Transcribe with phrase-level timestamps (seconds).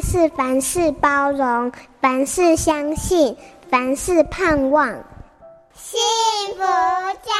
[0.00, 1.70] 是凡事包容，
[2.00, 3.36] 凡事相信，
[3.70, 4.88] 凡事盼望。
[5.74, 5.98] 幸
[6.56, 6.62] 福
[7.22, 7.32] 家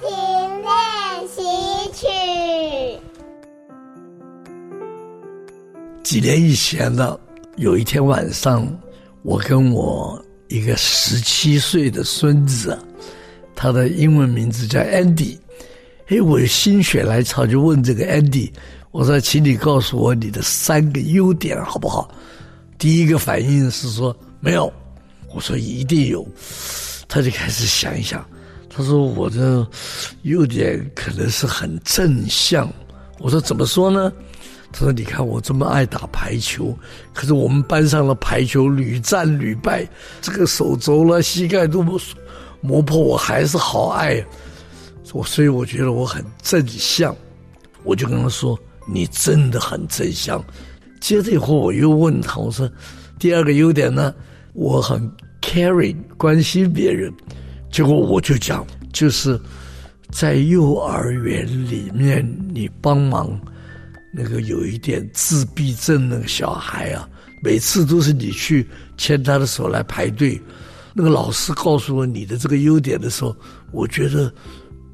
[0.00, 1.42] 庭练习
[1.92, 3.00] 曲。
[6.02, 7.18] 几年以前呢，
[7.56, 8.66] 有一天晚上，
[9.22, 12.78] 我跟我一个十七岁的孙子，
[13.54, 15.38] 他的英文名字叫 Andy。
[16.08, 18.50] 哎，我心血来潮就问这个 Andy，
[18.92, 22.08] 我说：“请你告诉我你的三个优点好不好？”
[22.78, 24.72] 第一个反应是说没有。
[25.34, 26.24] 我说一定有。
[27.08, 28.24] 他就开始想一想，
[28.70, 29.66] 他说：“我的
[30.22, 32.72] 优点可能是很正向。”
[33.18, 34.12] 我说：“怎么说呢？”
[34.72, 36.72] 他说：“你看我这么爱打排球，
[37.12, 39.84] 可是我们班上的排球屡战屡败，
[40.20, 41.82] 这个手肘了、膝盖都
[42.60, 44.24] 磨破，我还是好爱。”
[45.16, 47.16] 我所以我觉得我很正向，
[47.84, 50.44] 我就跟他说：“你真的很正向。”
[51.00, 52.70] 接着以后我又问他：“我说
[53.18, 54.14] 第二个优点呢？
[54.52, 57.10] 我很 caring 关心别人。”
[57.72, 59.40] 结果我就讲，就是
[60.10, 63.40] 在幼儿园里面，你帮忙
[64.12, 67.08] 那个有一点自闭症那个小孩啊，
[67.42, 70.38] 每次都是你去牵他的手来排队。
[70.92, 73.34] 那个老师告诉我你的这个优点的时候，
[73.72, 74.30] 我觉得。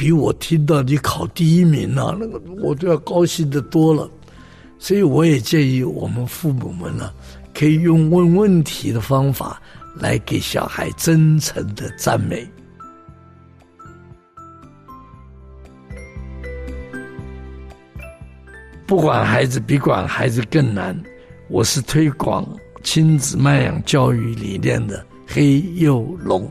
[0.00, 4.10] 比我听到你考第一名啊，那个我都要高兴的多了。
[4.78, 7.12] 所以我也建议我们父母们呢，
[7.52, 9.60] 可以用问问题的方法
[9.94, 12.48] 来给小孩真诚的赞美。
[18.86, 20.98] 不管孩子比管孩子更难，
[21.50, 22.48] 我是推广
[22.82, 26.50] 亲子慢养教育理念的黑幼龙。